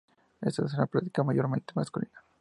Esta 0.41 0.65
es 0.65 0.73
una 0.73 0.87
práctica 0.87 1.21
mayormente 1.23 1.73
masculina. 1.75 2.23